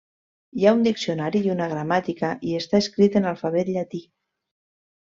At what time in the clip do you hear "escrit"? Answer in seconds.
2.87-3.21